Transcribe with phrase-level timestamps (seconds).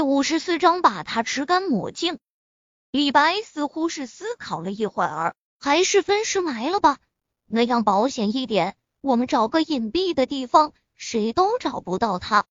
[0.00, 2.18] 第五十四章把他吃干抹净。
[2.90, 6.96] 李白似乎是思考了一会儿，还是分尸埋了吧，
[7.44, 8.78] 那样保险一点。
[9.02, 12.46] 我们找个隐蔽的地方，谁都找不到他。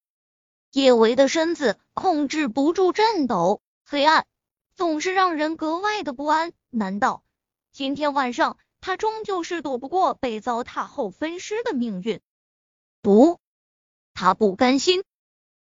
[0.73, 4.27] 叶维的身子控制不住颤抖，黑暗
[4.75, 6.53] 总是让人格外的不安。
[6.69, 7.23] 难道
[7.71, 12.21] 今天晚上他终究是躲不过被糟蹋后分尸的命运？
[13.01, 13.39] 不，
[14.13, 15.03] 他不甘心，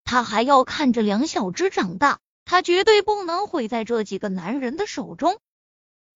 [0.04, 5.38] 他还要看着梁小芝长大，他绝对不能毁在这几个男人的手中。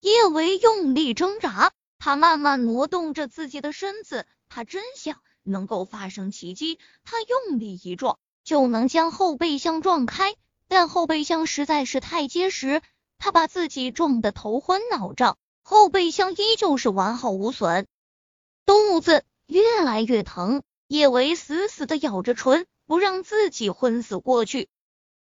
[0.00, 4.26] 叶维用力挣扎，他慢慢挪动着自己的身子。
[4.48, 10.34] 他真想能够发生奇迹，他用力一撞就能将后备箱撞开，
[10.68, 12.80] 但后备箱实在是太结实，
[13.18, 17.86] 他把自己撞得头昏脑胀，后备箱依旧是完好无损。
[18.64, 24.68] 肚子越来越疼，叶维死死的咬着唇，不让自己昏死过去。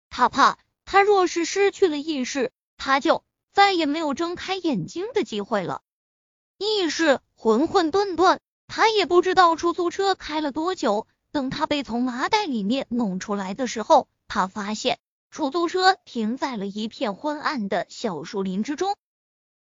[0.09, 5.81] 他怕他若是失去了意识，他就再也没有睁开眼睛的机会了。
[6.58, 8.39] 意识混混沌沌。
[8.72, 11.08] 他也不知道出租车开了多久。
[11.31, 15.00] 等他被从麻袋里面弄出来的时候，他发现
[15.31, 18.95] 出租车停在了一片昏暗的小树林之中。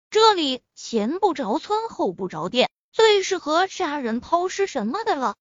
[0.09, 5.35] 这里前不着村后不着店，最适合杀人抛尸什么的了。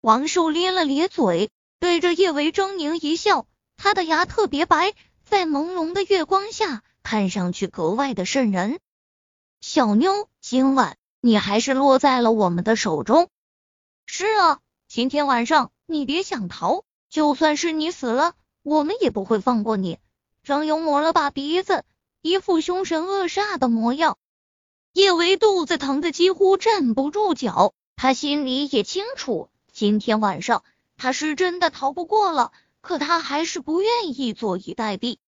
[0.00, 1.50] 王寿咧了咧嘴，
[1.84, 3.46] 对着叶维狰狞一笑，
[3.76, 8.80] 他的牙特别白，在朦胧的月光下看上去格外的瘆人。
[9.60, 10.96] 小妞，今晚。
[11.20, 13.28] 你还是落在了我们的手中。
[14.06, 19.98] 是啊，今天晚上你别想逃，就算是你死了，我们也不会放过你。
[20.42, 21.84] 张勇抹了把鼻子，
[22.22, 24.16] 一副凶神恶煞的模样。
[24.94, 30.64] 叶维肚子疼的几乎站不住脚，他心里也清楚，今天晚上
[30.96, 35.18] 他是真的逃不过了，可他还是不愿意坐以待毙。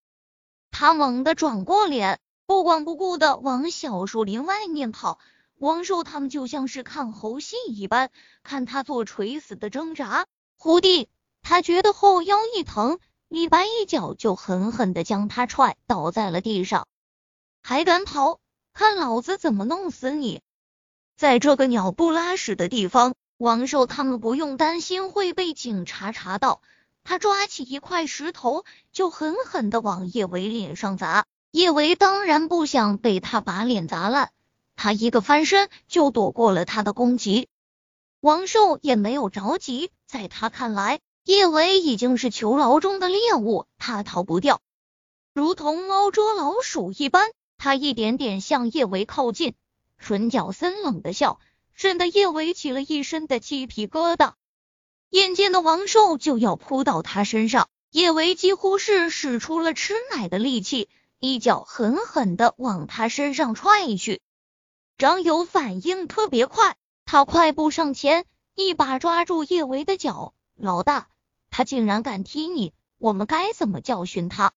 [0.71, 5.19] 他猛地转过脸，不管不顾的往小树林外面跑。
[5.59, 8.11] 王寿他们就像是看猴戏一般，
[8.43, 10.27] 看他做垂死的挣扎。
[10.59, 11.09] 忽地，
[11.43, 12.99] 他觉得后腰一疼，
[13.29, 16.87] 李白一脚就狠狠的将他踹倒在了地上。
[17.63, 18.39] 还敢跑？
[18.75, 20.43] 看老子怎么弄死你！
[21.17, 26.61] 在这个鸟不拉屎的地方，王寿他们不用担心会被警察查到。
[27.05, 31.25] 他抓起一块石头，就狠狠的往叶维脸上砸。
[31.53, 34.31] 叶维当然不想被他把脸砸烂。
[34.75, 37.49] 他一个翻身就躲过了他的攻击，
[38.21, 44.61] 王寿也没有着急，在他看来，叶维已经是囚牢中的猎物，他逃不掉，
[45.33, 47.31] 如同猫捉老鼠一般。
[47.59, 49.55] 他一点点向叶维靠近，
[49.97, 51.41] 唇角森冷的笑，
[51.77, 54.33] 震得叶维起了一身的鸡皮疙瘩。
[55.11, 60.89] 眼见的王寿就要扑到他身上，叶维几乎是使出了吃奶的力气，
[61.21, 64.21] 一脚狠狠的往他身上踹去。
[64.99, 70.33] 张友反应特别快，他快步上前，一把抓住叶维的脚。
[70.57, 71.09] 老大，
[71.51, 74.53] 他竟然敢踢你，我们该怎么教训他？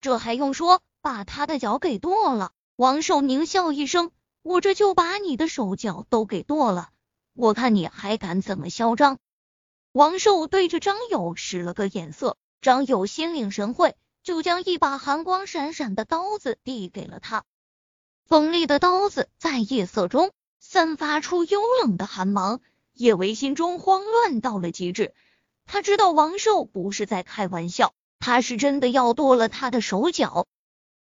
[0.00, 2.50] 这还用说，把他的脚给剁了。
[2.74, 4.10] 王寿狞笑一声，
[4.42, 6.88] 我这就把你的手脚都给剁了，
[7.34, 9.18] 我看你还敢怎么嚣张？
[9.92, 17.44] 王寿对着张友使了个眼色，张友心领神会，就将一把寒光闪闪的刀子递给了他。
[18.24, 22.60] 锋利的刀子在夜色中散发出幽冷的寒芒，
[22.92, 25.12] 叶维心中慌乱到了极致。
[25.66, 30.46] 他知道王寿不是在开玩笑，他是真的要剁了他的手脚。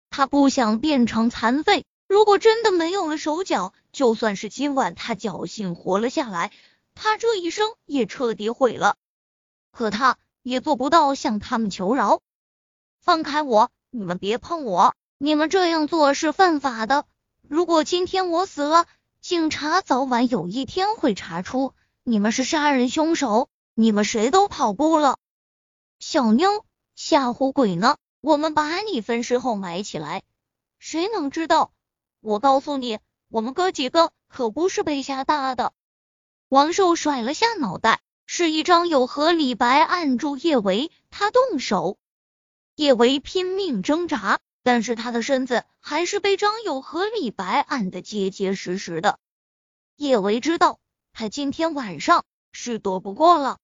[0.09, 6.51] 他不想变成残废，如果真的没有了手脚，就算是今晚他侥幸活了下来，
[6.95, 8.95] 他这一生也彻底毁了。
[9.71, 12.19] 可他也做不到向他们求饶。
[12.99, 13.69] 放开我！
[13.91, 14.95] 你们别碰我！
[15.19, 17.05] 你们这样做是犯法的。
[17.47, 18.87] 如果今天我死了，
[19.21, 25.19] 警察早晚有一天会查出你们是杀人凶手，你们谁都跑不了。
[25.99, 26.65] 小妞，
[26.95, 27.97] 吓唬鬼呢！
[28.19, 30.23] 我们把你分尸后埋起来，
[30.79, 31.71] 谁能知道？
[32.21, 32.99] 我告诉你，
[33.29, 35.73] 我们哥几个可不是被吓大的。
[36.47, 41.97] 王寿甩了下脑袋，示意张友和李白按住叶维，他动手。
[42.75, 44.39] 叶维拼命挣扎。
[44.61, 49.17] 但是他的身子还是被张友和李白按得结结实实的。
[49.95, 50.79] 叶维知道
[51.13, 53.57] 他今天晚上是躲不过了，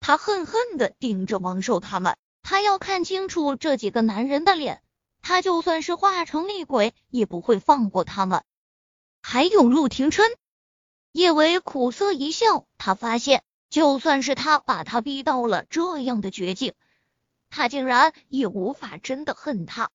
[0.00, 4.82] 他恨恨的盯着王寿他们，他要看清楚这几个男人的脸，
[5.26, 8.44] 他就算是化成厉鬼也不会放过他们。
[9.22, 10.30] 还有陆廷琛，
[11.12, 16.74] 叶维苦涩一笑，他发现就算是他把他逼到了这样的绝境。
[17.48, 19.90] 他竟然也无法真的恨他，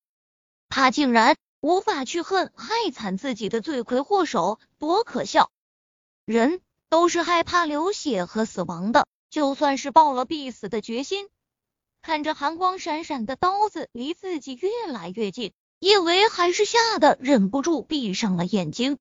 [0.68, 5.52] 他竟然无法去恨害惨自己的罪魁祸首，多可笑！
[6.26, 6.60] 人
[6.90, 11.28] 都是害怕流血和死亡的，就算是抱了必死的决心，
[12.02, 18.98] 看着寒光闪闪的刀子离自己越来越近，叶维还是吓得忍不住闭上了眼睛。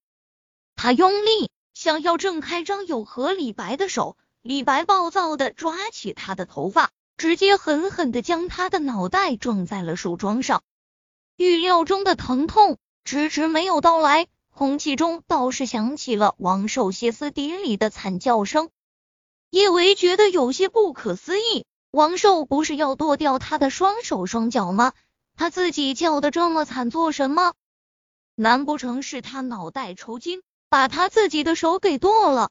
[0.76, 6.90] 他用力想要挣开张友和李白的手，李白暴躁的抓起他的头发。
[7.16, 10.62] 直接狠狠的将他的脑袋撞在了树桩上，
[11.36, 18.70] 预料中的疼痛迟迟没有到来，空气中倒是响起了王寿歇斯底里的惨叫声。
[19.50, 24.92] 叶维觉得有些不可思议，王寿不是要剁掉他的双手双脚吗？
[25.36, 27.54] 他自己叫的这么惨做什么？
[28.34, 32.50] 难不成是他脑袋抽筋，把他自己的手给剁了？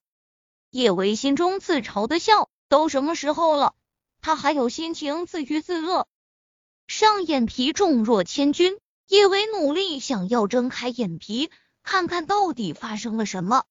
[0.71, 3.75] 叶维心中自嘲的笑，都什么时候了？
[4.21, 6.07] 他还有心情自娱自乐？
[6.87, 11.51] 上眼皮重若千钧，叶维努力想要睁开眼皮，
[11.83, 13.65] 看看到底发生了什么。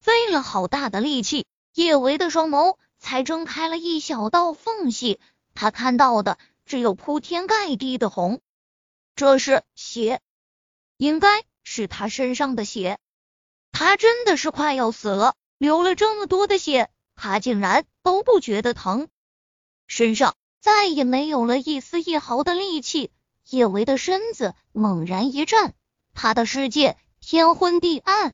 [0.00, 5.20] 费了好大的力气，叶维的双眸才睁开了一小道缝隙。
[5.52, 8.40] 他看到的只有铺天盖地的红，
[9.14, 10.22] 这是血，
[10.96, 12.98] 应该是他身上的血。
[13.72, 19.08] 他真的是快要死了，流了这么多的血，他竟然都不觉得疼。
[19.86, 23.10] 身上再也没有了一丝一毫的力气，
[23.50, 25.74] 叶维的身子猛然一颤，
[26.14, 28.32] 他的世界天昏地暗，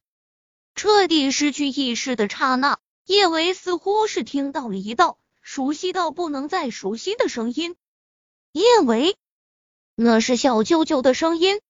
[0.77, 2.79] 彻底失去意识的刹那，
[3.11, 7.75] 叶维似乎是听到了一道熟悉到不能再熟悉的声音。
[8.53, 9.17] 叶维，
[9.97, 11.61] 那是小舅舅的声音。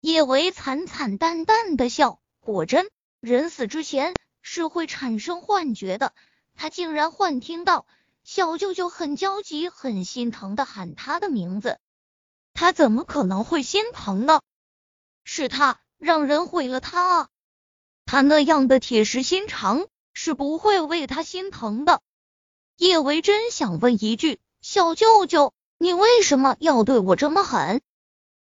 [0.00, 2.88] 叶维惨惨淡淡的笑，果真，
[3.18, 6.14] 人死之前是会产生幻觉的，
[6.54, 7.84] 他竟然幻听到。
[8.22, 11.80] 小舅舅很焦急、很心疼的喊他的名字，
[12.54, 14.40] 他怎么可能会心疼呢？
[15.24, 17.28] 是他让人毁了他啊！
[18.06, 22.00] 他那样的铁石心肠是不会为他心疼的。
[22.76, 27.80] 叶维真想问一句：小舅舅，你为什么要对我这么狠？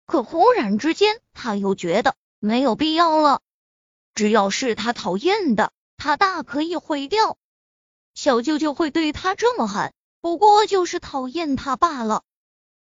[0.05, 3.41] 可忽然之间，他又觉得没有必要了。
[4.13, 7.37] 只要是他讨厌的，他大可以毁掉。
[8.13, 12.23] 小舅舅会对他这么狠，不过就是讨厌他罢了。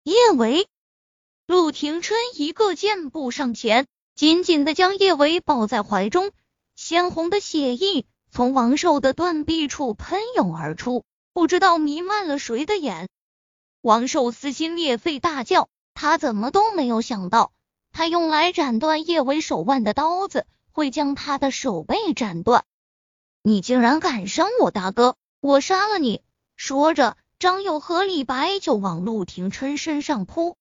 [0.05, 0.69] 叶维，
[1.46, 6.31] 陆廷琛一个箭步上前，紧紧的将叶维抱在怀中，
[6.76, 13.08] 鲜红的血液从王寿的断臂处喷涌而出，不知道弥漫了谁的眼。
[13.80, 17.52] 王寿撕心裂肺大叫，他怎么都没有想到，
[17.92, 22.64] 他用来斩断叶伟手腕的刀子会将他的手背斩断。
[23.42, 26.22] 你竟然敢伤我大哥，我杀了你！
[26.56, 30.56] 说着，张友和李白就往陆廷琛身上扑。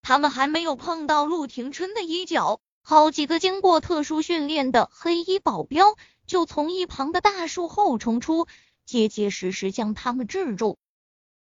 [0.00, 5.96] 他们还没有碰到陆廷琛的衣角，好几个经过特殊训练的黑衣保镖
[6.28, 8.46] 就从一旁的大树后冲出，
[8.84, 10.78] 结结实实将他们制住。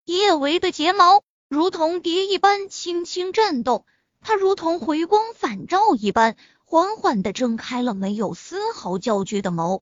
[0.05, 3.85] 叶维的睫毛如同蝶一般轻轻颤动，
[4.21, 6.35] 他如同回光返照一般，
[6.65, 9.79] 缓缓的睁开了没有丝毫焦距的眸。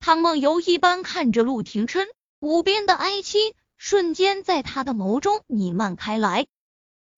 [0.00, 2.06] 他梦游一般看着陆廷琛，
[2.40, 6.46] 无边的哀戚瞬间在他的眸中弥漫开来。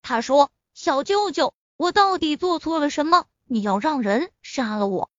[0.02, 3.24] 他说：“小舅舅，我到底做错了什么？
[3.46, 5.10] 你要让人杀了我？”